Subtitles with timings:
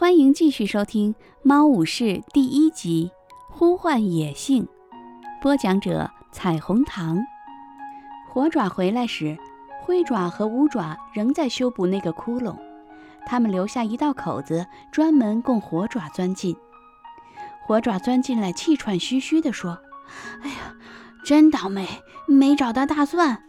[0.00, 3.10] 欢迎继续收听《猫武士》第一集
[3.52, 4.62] 《呼唤野性》，
[5.42, 7.18] 播讲者：彩虹糖。
[8.28, 9.36] 火爪回来时，
[9.82, 12.56] 灰爪和乌爪仍在修补那个窟窿，
[13.26, 16.56] 他们留下一道口子，专门供火爪钻进。
[17.66, 19.80] 火爪钻进来，气喘吁吁地说
[20.42, 20.76] ：“哎呀，
[21.24, 21.88] 真倒霉，
[22.28, 23.42] 没找到大蒜。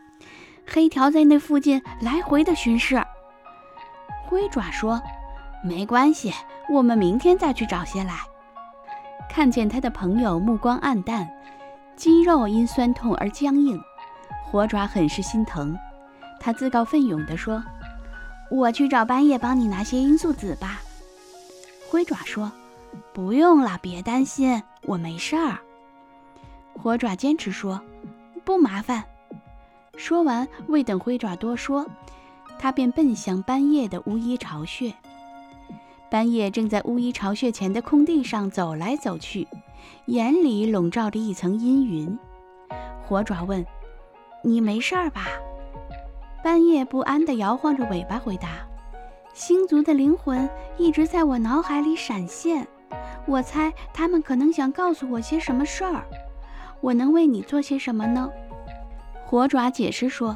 [0.65, 2.99] 黑条在那附近来回的巡视。”
[4.25, 4.99] 灰爪说。
[5.61, 6.33] 没关系，
[6.69, 8.19] 我们明天再去找些来。
[9.29, 11.29] 看见他的朋友目光暗淡，
[11.95, 13.79] 肌肉因酸痛而僵硬，
[14.45, 15.77] 火爪很是心疼。
[16.39, 17.63] 他自告奋勇地说
[18.49, 20.81] ：“我去找半夜帮你拿些罂粟籽吧。”
[21.91, 22.51] 灰爪说
[23.13, 25.59] ：“不用了，别担心，我没事儿。”
[26.81, 27.81] 火爪坚持说
[28.45, 29.03] ：“不麻烦。”
[29.97, 31.85] 说完，未等灰爪多说，
[32.57, 34.93] 他便奔向半夜的乌衣巢穴。
[36.09, 39.47] 半夜正在巫医巢穴前的空地上走来走去，
[40.05, 42.17] 眼里笼罩着一层阴云。
[43.05, 43.63] 火爪问
[44.43, 45.27] ：“你没事儿吧？”
[46.43, 48.67] 半夜不安地摇晃着尾巴回答
[49.33, 52.67] ：“星族的灵魂一直在我脑海里闪现，
[53.27, 56.03] 我猜他们可能想告诉我些什么事儿。
[56.81, 58.29] 我能为你做些什么呢？”
[59.27, 60.35] 火爪解释说：“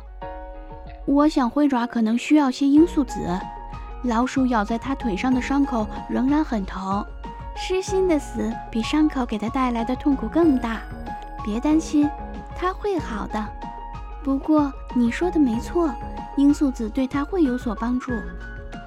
[1.08, 3.16] 我想灰爪可能需要些罂粟籽。”
[4.04, 7.06] 老鼠咬在他腿上的伤口仍然很疼，
[7.56, 10.82] 失心的死比伤口给他带来的痛苦更大。
[11.44, 12.10] 别担心，
[12.56, 13.46] 他会好的。
[14.24, 15.90] 不过你说的没错，
[16.38, 18.12] 罂粟籽对他会有所帮助。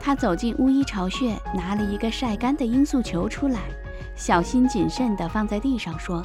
[0.00, 3.61] 他走进巫医巢穴，拿了一个晒干的罂粟球出来，
[4.14, 6.22] 小心谨慎地放在地上，说：“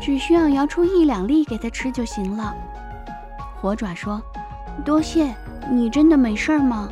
[0.00, 2.54] 只需要摇出一两粒给他吃就行了。”
[3.60, 4.20] 火爪说
[4.84, 5.34] ：“多谢
[5.70, 6.88] 你，真的没事吗？”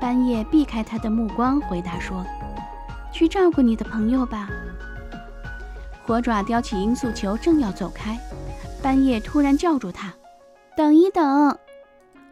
[0.00, 2.24] 半夜避开他的目光，回答说
[3.12, 4.48] ：“去照顾你的朋友吧。”
[6.02, 8.18] 火爪叼起罂粟球，正要走开，
[8.82, 10.12] 半夜突然叫住他
[10.74, 11.56] ：“等一等！”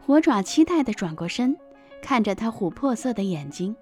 [0.04, 1.56] 火爪期待地转过身，
[2.00, 3.76] 看着他琥珀色的眼睛。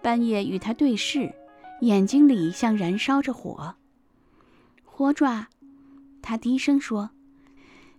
[0.00, 1.34] 半夜与他对视，
[1.80, 3.74] 眼睛里像燃烧着火。
[4.84, 5.48] 火爪，
[6.22, 7.10] 他低声说：“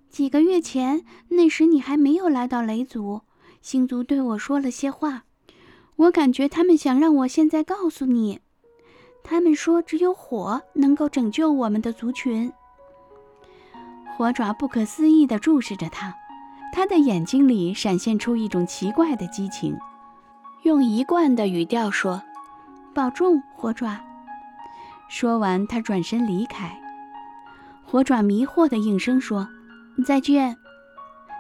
[0.10, 3.22] 几个月前，那时你还没有来到雷族。”
[3.62, 5.24] 星族对我说了些话，
[5.96, 8.40] 我感觉他们想让我现在告诉你。
[9.24, 12.52] 他们说只有火能够拯救我们的族群。
[14.16, 16.16] 火爪不可思议地注视着他，
[16.74, 19.78] 他的眼睛里闪现出一种奇怪的激情，
[20.64, 22.22] 用一贯的语调说
[22.96, 24.00] ：“保重，火爪。”
[25.10, 26.80] 说完，他转身离开。
[27.86, 29.48] 火爪迷惑地应声说
[30.06, 30.58] ：“再见。”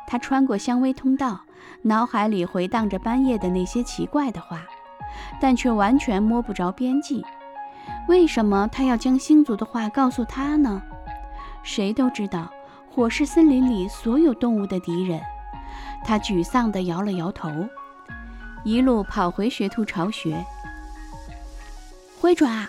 [0.07, 1.41] 他穿过香薇通道。
[1.81, 4.61] 脑海里回荡着半夜的那些奇怪的话，
[5.39, 7.23] 但却完全摸不着边际。
[8.07, 10.81] 为什么他要将星族的话告诉他呢？
[11.63, 12.51] 谁都知道，
[12.89, 15.21] 火是森林里所有动物的敌人。
[16.03, 17.49] 他沮丧地摇了摇头，
[18.63, 20.45] 一路跑回学徒巢穴。
[22.19, 22.67] 灰爪，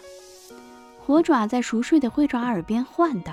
[1.01, 3.33] 火爪在熟睡的灰爪耳边唤道：“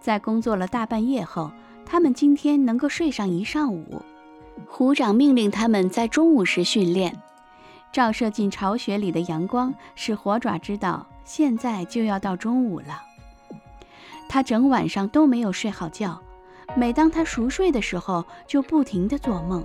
[0.00, 1.50] 在工作了大半夜后，
[1.86, 4.02] 他们今天能够睡上一上午。”
[4.68, 7.20] 虎掌命令他们在中午时训练。
[7.92, 13.02] 照射进巢穴里的阳光使火爪知道现在就要到中午了。
[14.28, 16.20] 他整晚上都没有睡好觉，
[16.74, 19.64] 每当他熟睡的时候，就不停地做梦。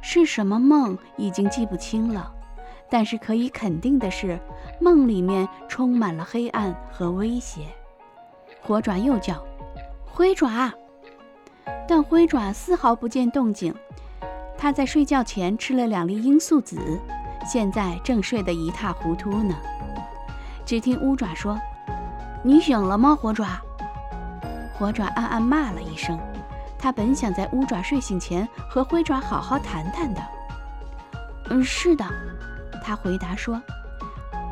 [0.00, 2.32] 是什么梦已经记不清了，
[2.88, 4.38] 但是可以肯定的是，
[4.80, 7.66] 梦里面充满了黑暗和威胁。
[8.62, 9.44] 火爪又叫
[10.10, 10.72] ：“灰爪！”
[11.86, 13.74] 但灰爪丝毫不见动静。
[14.60, 17.00] 他在睡觉前吃了两粒罂粟籽，
[17.50, 19.56] 现在正睡得一塌糊涂呢。
[20.66, 21.58] 只听乌爪说
[22.44, 23.58] ：“你醒了吗，火爪？”
[24.76, 26.20] 火爪暗暗骂了一声。
[26.78, 30.20] 他本想在乌爪睡醒前和灰爪好好谈谈的。
[31.48, 32.04] “嗯，是的。”
[32.84, 33.58] 他回答说。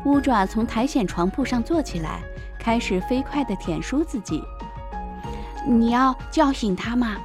[0.05, 2.21] 乌爪从苔藓床铺上坐起来，
[2.57, 4.43] 开始飞快地舔梳自己。
[5.67, 7.15] “你要叫醒他吗？”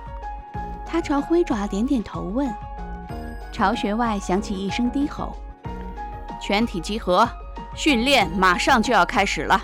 [0.84, 2.52] 他朝灰爪点点头，问。
[3.54, 5.32] 巢穴外响起一声低吼
[6.42, 7.28] ：“全体集合，
[7.76, 9.62] 训练马上就要开始了。”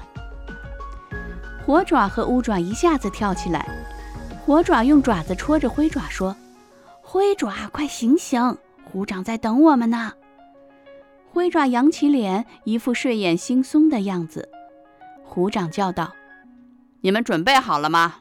[1.67, 3.69] 火爪和乌爪一下子跳起来。
[4.47, 6.37] 火爪用爪子戳着灰爪说
[7.03, 8.57] ：“灰爪，快醒醒！
[8.85, 10.13] 虎掌在等我们呢。”
[11.33, 14.49] 灰爪扬起脸，一副睡眼惺忪的样子。
[15.25, 16.13] 虎掌叫道
[17.03, 18.19] ：“你们准备好了吗？”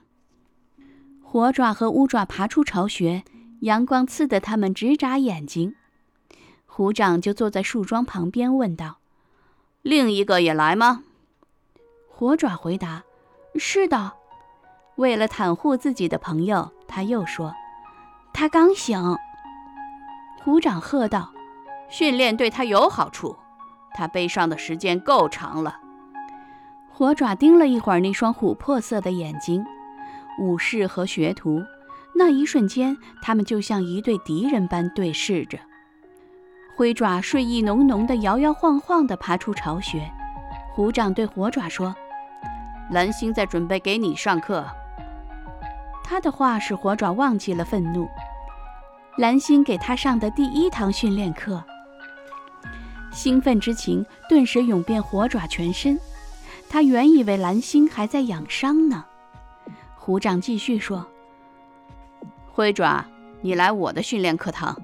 [1.24, 3.24] 火爪和乌爪爬出巢穴。
[3.62, 5.76] 阳光刺得他们直眨眼睛，
[6.66, 9.00] 虎掌就坐在树桩旁边，问道
[9.82, 11.04] ：“另一个也来吗？
[12.08, 13.04] 火爪回答
[13.56, 14.14] ：“是的。”
[14.96, 17.54] 为了袒护自己的朋友，他又说
[18.34, 19.18] ：“他刚醒。”
[20.44, 21.34] 虎掌喝道
[21.90, 23.36] ：“训练对他有好处，
[23.94, 25.80] 他悲伤的时间够长了。”
[26.92, 29.66] 火爪盯了一会儿那双琥珀色的眼睛，
[30.38, 31.62] 武士和学徒，
[32.14, 35.58] 那一瞬间，他们就像一对敌人般对视着。
[36.76, 40.10] 灰爪睡意浓浓的，摇摇晃晃地爬出巢穴。
[40.74, 41.94] 虎掌对火爪说
[42.92, 44.66] ：“蓝星在准备给你上课。”
[46.04, 48.08] 他的话使火爪忘记了愤怒。
[49.18, 51.62] 蓝星给他上的第一堂训练课，
[53.12, 56.00] 兴奋之情顿时涌遍火爪全身。
[56.70, 59.04] 他原以为蓝星还在养伤呢。
[59.96, 61.06] 虎掌继续说
[62.60, 63.06] ：“灰爪，
[63.40, 64.76] 你来我的训练课堂。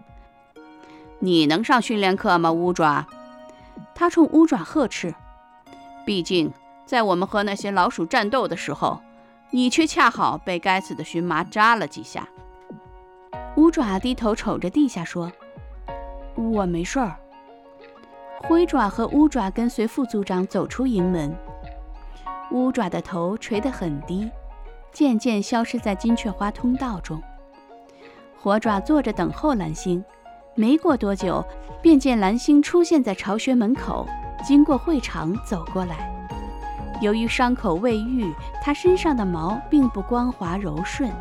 [1.20, 3.06] 你能上训练课吗？”乌爪，
[3.94, 5.14] 他冲乌爪呵斥
[6.08, 6.54] ：“毕竟，
[6.86, 9.02] 在我们和那些老鼠战斗的时候，
[9.50, 12.30] 你却恰好被该死的荨麻扎了几下。”
[13.58, 15.30] 乌爪低头瞅着地下说
[16.38, 17.18] ：“我没事儿。”
[18.48, 21.36] 灰爪和乌爪跟随副组长走出营门。
[22.52, 24.32] 乌爪的头垂得很低，
[24.94, 27.22] 渐渐消失在金雀花通道中。
[28.46, 30.06] 火爪坐着等候蓝星，
[30.54, 31.44] 没过多久，
[31.82, 34.08] 便见蓝星出现在巢穴门口，
[34.46, 36.14] 经过会场走过来。
[37.02, 38.32] 由于伤口未愈，
[38.62, 41.12] 他身上的毛并不光滑柔顺，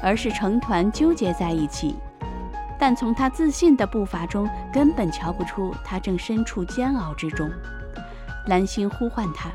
[0.00, 1.96] 而是成团纠结在一起。
[2.78, 7.50] 但从他自信的步伐中，根本瞧不出他正身处煎熬之中。
[8.46, 9.50] 蓝星呼唤他。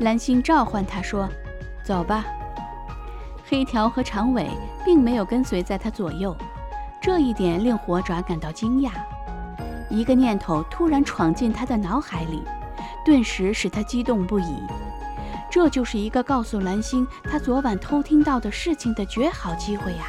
[0.00, 1.26] 蓝星召唤他说
[1.82, 2.26] ：“走吧。”
[3.50, 4.48] 黑条和长尾
[4.84, 6.36] 并没有跟随在他左右，
[7.02, 8.92] 这一点令火爪感到惊讶。
[9.90, 12.44] 一个念头突然闯进他的脑海里，
[13.04, 14.62] 顿时使他激动不已。
[15.50, 20.06] 这就是一个告诉蓝星他昨晚偷听到的事情的绝好机会呀！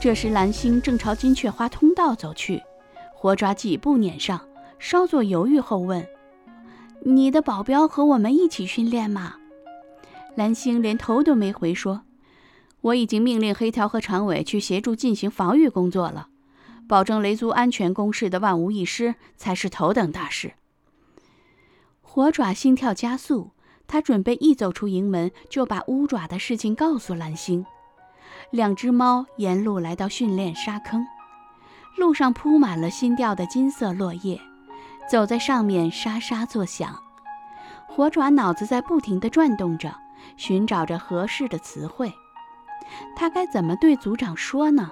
[0.00, 2.60] 这时，蓝星正朝金雀花通道走去，
[3.14, 4.40] 火爪几步撵上，
[4.80, 6.04] 稍作犹豫后问。
[7.04, 9.34] 你的保镖和我们一起训练吗？
[10.34, 12.02] 蓝星连头都没回，说
[12.82, 16.28] ：“我已经命令黑条和长尾去协助进行防御工作了，
[16.88, 20.54] 保证雷族安全攻势的万无一失才是头等大事。”
[22.02, 23.50] 火爪心跳加速，
[23.86, 27.64] 他准备一走出营门就把乌爪的事情告诉蓝星。
[28.50, 31.06] 两只猫沿路来到训练沙坑，
[31.96, 34.40] 路上铺满了新掉的金色落叶。
[35.08, 37.00] 走在上面沙沙作响，
[37.88, 39.92] 火爪脑子在不停地转动着，
[40.36, 42.12] 寻找着合适的词汇。
[43.16, 44.90] 他该怎么对组长说呢？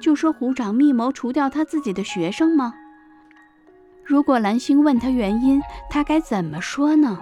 [0.00, 2.74] 就说虎长密谋除掉他自己的学生吗？
[4.04, 7.18] 如果蓝星问他原因，他该怎么说呢？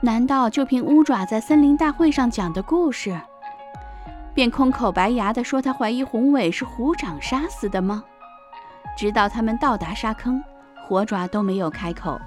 [0.00, 3.20] 难道就凭乌爪在森林大会上讲的故事，
[4.34, 8.04] 便空口白牙地说他怀疑宏伟是虎长杀死的吗？
[8.96, 10.42] 直到他们到达沙坑。
[10.86, 12.20] 火爪都没有开口，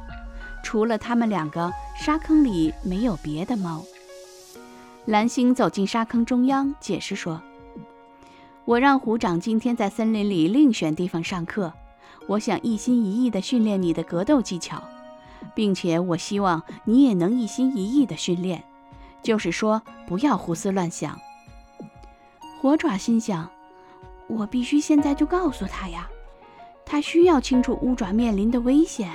[0.64, 3.84] 除了他们两个，沙坑里没有别的猫。
[5.08, 7.42] 蓝星走进沙坑中央，解释说
[8.66, 11.72] ：“我让虎掌今天在森林里另选地方上课，
[12.28, 14.84] 我想一心一意地训练你的格斗技巧，
[15.56, 18.62] 并且我希望你也能一心一意地训练，
[19.24, 21.18] 就是说不要胡思乱想。”
[22.60, 23.50] 火爪心想
[24.28, 26.10] ：“我必须现在就告诉他呀。”
[26.86, 29.10] 他需要清楚乌爪面临的危险，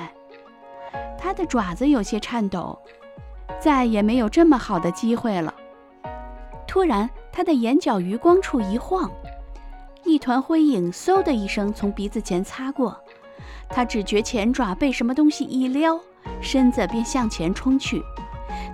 [1.19, 2.79] 他的爪子有些颤抖，
[3.61, 5.52] 再也没有这么好的机会了。
[6.73, 9.11] 突然，他的眼角余光处一晃，
[10.05, 12.99] 一团灰影嗖的一声从鼻子前擦过，
[13.69, 16.01] 他只觉前爪被什么东西一撩，
[16.41, 18.03] 身子便向前冲去。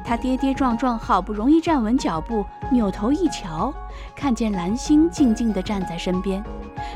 [0.05, 3.75] 他跌跌撞撞，好不容易站稳脚步，扭头一瞧，
[4.15, 6.41] 看见蓝星静静地站在身边，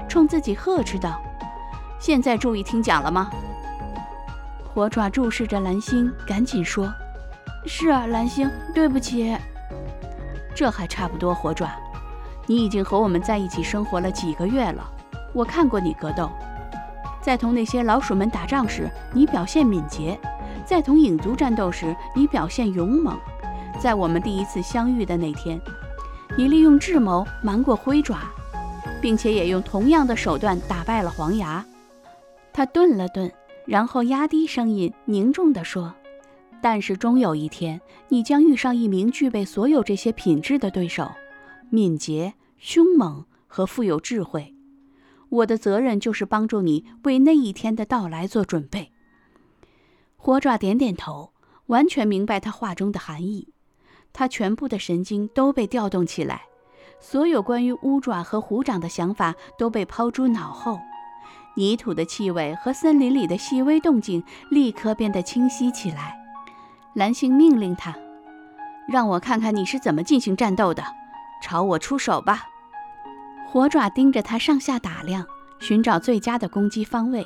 [0.09, 1.21] 冲自己呵斥道。
[1.99, 3.29] 现在注意听讲了吗？
[4.73, 6.95] 火爪注视着蓝星，赶紧说
[7.67, 9.37] ：“是啊，蓝星，对不起。”
[10.55, 11.35] 这还差不多。
[11.35, 11.71] 火爪，
[12.47, 14.85] 你已经和我们在一起生活了几个月了，
[15.33, 16.31] 我看过你格斗，
[17.21, 20.19] 在同那些老鼠们打仗时，你表现敏捷；
[20.67, 23.15] 在同影族战斗时，你表现勇猛；
[23.81, 25.61] 在我们第一次相遇的那天，
[26.37, 28.19] 你利用智谋瞒过灰爪，
[29.01, 31.65] 并且也用同样的手段打败了黄牙。
[32.53, 33.33] 他顿了顿，
[33.67, 35.95] 然后压低声音，凝重地说
[36.63, 41.11] ：“但是终有一天，你将遇上一名具备所有这些品质的对手，
[41.71, 44.55] 敏捷、凶猛和富有智慧。
[45.29, 48.93] 我的责任就是帮助你为那一天的到来做准备。”
[50.17, 51.33] 火爪点点头，
[51.67, 53.49] 完全明白他话中的含义。
[54.13, 56.43] 他全部的神经都被调动起来，
[57.01, 60.79] 所有关于乌爪和虎掌的想法都被抛诸脑后。
[61.57, 66.22] 泥土的气味和森林里的细微动静立刻变得清晰起来。
[66.95, 67.95] 蓝星命令他
[68.87, 70.85] ：“让我看看你是怎么进行战斗的，
[71.43, 72.43] 朝我出手吧。”
[73.49, 75.25] 火爪盯着他上下打量，
[75.59, 77.25] 寻找最佳的攻击方位。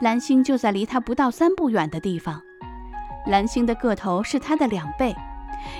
[0.00, 2.42] 蓝星就在离他不到三步远的地方。
[3.26, 5.14] 蓝星的个头是他的两倍，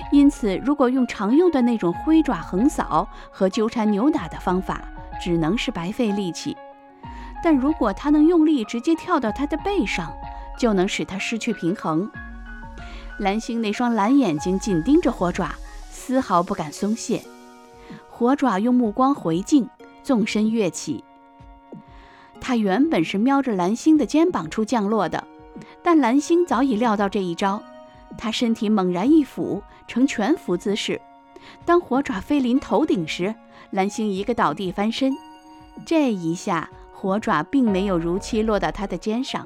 [0.09, 4.81] 因此如果用常用的那种挥爪横扫和纠缠扭打的方法，
[5.21, 6.55] 只能是白费力气。
[7.43, 10.13] 但如果他能用力直接跳到他的背上，
[10.57, 12.09] 就能使他失去平衡。
[13.19, 15.53] 蓝星那双蓝眼睛紧盯着火爪，
[15.89, 17.21] 丝毫不敢松懈。
[18.09, 19.69] 火爪用目光回敬，
[20.03, 21.03] 纵身跃起。
[22.41, 25.25] 他原本是瞄着蓝星的肩膀处降落的，
[25.81, 27.61] 但蓝星早已料到这一招。
[28.17, 30.99] 他身体猛然一俯，呈全伏姿势。
[31.65, 33.33] 当火爪飞临头顶时，
[33.71, 35.13] 蓝星一个倒地翻身。
[35.85, 36.69] 这一下。
[36.95, 39.45] 火爪并没有如期落到他的肩上，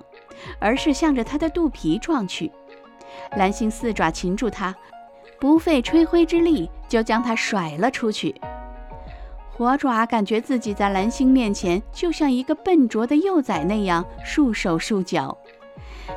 [0.59, 2.51] 而是向着他的肚皮撞去。
[3.35, 4.75] 蓝星四爪擒住他，
[5.39, 8.35] 不费吹灰之力就将他甩了出去。
[9.51, 15.35] 火爪感觉自己在蓝星面前就像一个笨拙的幼崽那样束手束脚，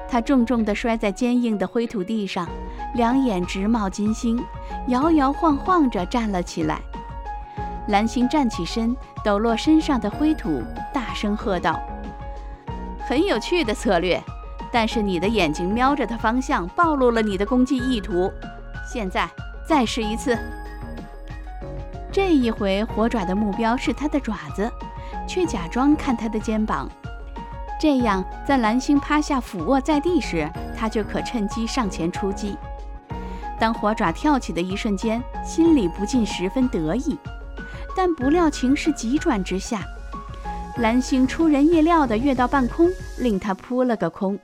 [0.06, 2.46] 他重重地摔在坚硬的灰土地上，
[2.94, 4.38] 两眼直冒金星，
[4.88, 6.80] 摇摇晃晃着站了起来。
[7.88, 8.94] 蓝星站起身，
[9.24, 11.80] 抖落身上的灰土，大声喝道
[13.08, 14.22] ：“很有趣的策略，
[14.72, 18.32] 但是你的眼睛瞄着的方向暴露了你的攻击意图。
[18.86, 19.28] 现在
[19.66, 20.38] 再试一次。”
[22.12, 24.70] 这一回，火爪的目标是他的爪子，
[25.28, 26.88] 却假装看他的肩膀，
[27.80, 32.56] 这样在蓝星趴下俯卧在地时，他就可趁机上前出击。
[33.60, 37.16] 当火爪跳起的一瞬间，心里不禁十分得意。
[37.94, 39.82] 但不料情势急转直下，
[40.78, 44.38] 蓝星出人意料地跃到半空，令他扑了个空。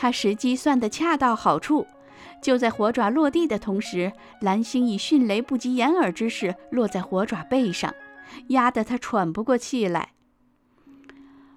[0.00, 1.84] 他时机算得恰到好处，
[2.40, 7.92] 就在火爪落地的同时，蓝星以迅雷不及掩耳之势落在火爪背上，
[8.50, 10.10] 压得他喘不过气来。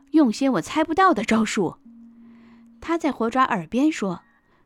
[0.09, 1.75] 用些我猜不到的招数，
[2.81, 4.21] 他在火爪耳边说，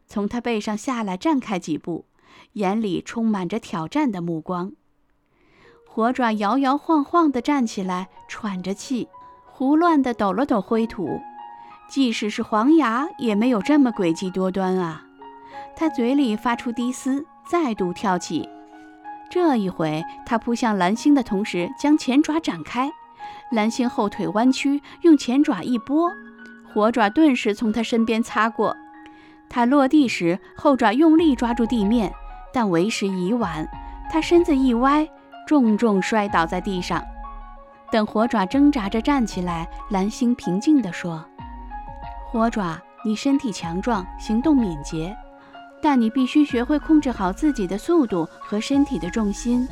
[0.08, 2.05] 从他背上下来，站开几步，
[2.53, 4.72] 眼里充满着挑战的目光。
[5.86, 9.10] 火爪摇摇晃晃地站起来，喘着气，
[9.44, 11.20] 胡乱地抖了抖灰土。
[11.87, 15.03] 即使是黄牙，也没有这么诡计多端啊！
[15.75, 18.49] 他嘴里发出低嘶，再度跳起。
[19.29, 22.91] 这一回，他扑向蓝星的同时，将前爪展开。
[23.51, 26.11] 蓝星后腿弯曲，用前爪一拨，
[26.73, 28.75] 火爪顿时从他身边擦过。
[29.49, 32.13] 他落地时，后爪用力抓住地面，
[32.53, 33.67] 但为时已晚。
[34.09, 35.07] 他身子一歪。
[35.47, 37.03] 重重摔倒在地上。
[37.91, 41.23] 等火爪挣扎着站起来，蓝星平静地说
[42.35, 45.15] ：“火爪，你身体强壮，行动敏捷，
[45.81, 49.65] 但你必须学会控制好自己的速度和身体的重心，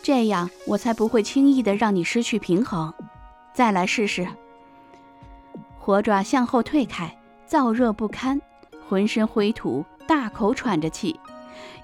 [0.00, 2.94] 这样我才不会轻易的让你失去平衡。
[3.52, 4.24] 再来试试。”
[5.76, 8.40] 火爪向后退开，燥热不堪，
[8.88, 11.18] 浑身灰土，大口喘着气，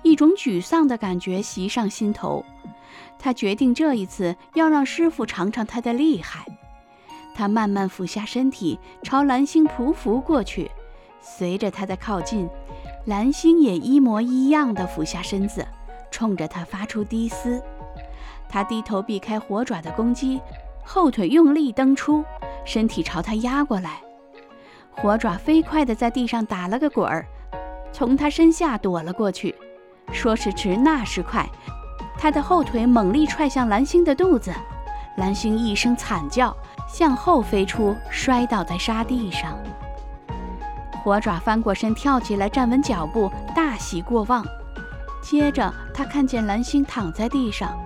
[0.05, 2.45] 一种沮丧的感觉袭上心头。
[3.19, 6.47] 他决定这一次要让师傅尝尝他的厉害。
[7.39, 10.69] 他慢慢俯下身体，朝蓝星匍匐过去。
[11.21, 12.51] 随着他的靠近，
[13.05, 15.65] 蓝星也一模一样的俯下身子，
[16.11, 17.63] 冲着他发出低嘶。
[18.49, 20.41] 他低头避开火爪的攻击，
[20.85, 22.25] 后腿用力蹬出，
[22.65, 24.01] 身体朝他压过来。
[24.91, 27.25] 火爪飞快地在地上打了个滚儿，
[27.93, 29.55] 从他身下躲了过去。
[30.11, 31.49] 说时迟，那时快。
[32.19, 34.53] 他的后腿猛力踹向蓝星的肚子，
[35.19, 36.53] 蓝星一声惨叫，
[36.89, 39.57] 向后飞出，摔倒在沙地上。
[41.05, 44.45] 火爪翻过身，跳起来，站稳脚步，大喜过望。
[45.23, 47.79] 接着，他看见蓝星躺在地上，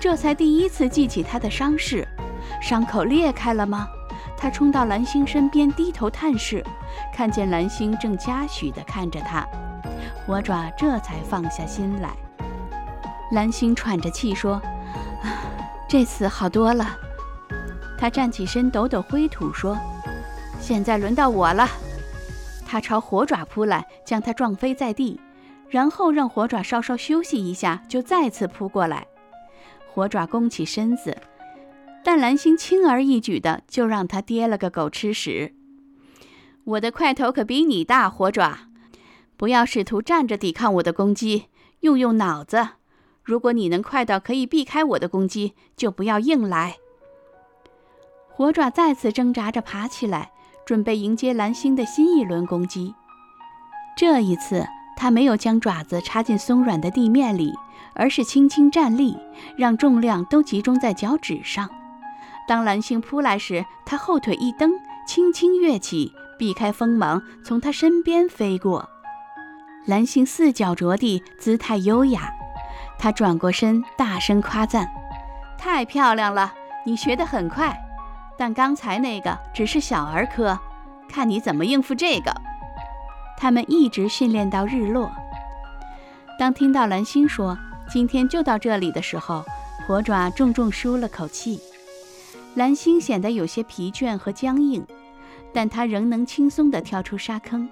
[0.00, 2.06] 这才第一次记起他的伤势。
[2.60, 3.86] 伤口裂开了吗？
[4.36, 6.64] 他冲到蓝星身边，低头探视，
[7.14, 9.46] 看见蓝星正嘉许地看着他，
[10.26, 12.10] 火爪这才放下心来。
[13.32, 14.54] 蓝星喘着气说
[15.24, 15.32] ：“啊
[15.88, 16.86] 这次好多了。”
[17.98, 19.76] 他站起身，抖抖灰土，说
[20.60, 21.68] ：“现在轮到我了。”
[22.66, 25.20] 他朝火爪扑来，将它撞飞在地，
[25.68, 29.06] 然后让火爪稍稍休息一下，就再次扑过来。
[29.88, 31.16] 火爪弓起身子，
[32.04, 35.54] 但蓝星轻而易举的就让他跌了个狗吃屎。
[36.64, 38.58] 我的块头可比你大，火爪。
[39.36, 41.46] 不要试图站着抵抗我的攻击，
[41.80, 42.68] 用用脑子。
[43.22, 46.76] 如果你能快到可以避开我的攻击，就不要硬来。
[48.36, 50.30] 火爪再次挣扎着爬起来，
[50.66, 52.94] 准备迎接蓝星的新一轮攻击。
[53.96, 57.54] 这一次，它没有将爪子插进松软的地面里，
[57.94, 59.16] 而是轻轻站立，
[59.56, 61.66] 让重量都集中在脚趾上。
[62.46, 64.70] 当蓝星扑来时，它后腿一蹬，
[65.08, 68.86] 轻轻跃起，避开锋芒，从它身边飞过。
[69.86, 72.30] 蓝星四脚着地，姿态优雅。
[72.98, 74.86] 他转过身，大声夸赞
[75.56, 76.52] ：“太漂亮了，
[76.84, 77.74] 你学得很快。
[78.38, 80.58] 但刚才那个只是小儿科，
[81.08, 82.32] 看你怎么应付这个。”
[83.38, 85.10] 他们一直训练到日落。
[86.38, 87.56] 当听到蓝星说
[87.88, 89.44] “今天就到这里”的时候，
[89.86, 91.60] 火爪重重舒了口气。
[92.54, 94.86] 蓝星显得有些疲倦和僵硬，
[95.52, 97.68] 但他仍能轻松地跳出沙坑。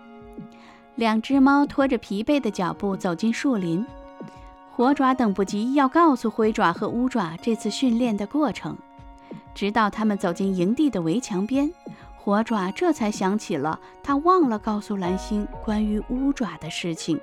[0.97, 3.85] 两只猫拖着疲惫的脚步走进树林，
[4.71, 8.77] 火爪等不及要告诉灰爪和乌爪这次训练的过程。
[9.55, 11.71] 直到他们走进营地的围墙边，
[12.17, 17.21] 火爪这才想起了他忘了告诉蓝星关于乌爪的事情。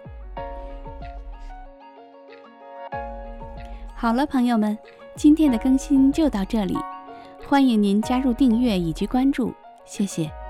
[3.95, 4.77] 好了，朋友们，
[5.15, 6.77] 今天的更新就到这里，
[7.47, 9.53] 欢迎您加入订阅以及关注，
[9.85, 10.40] 谢谢。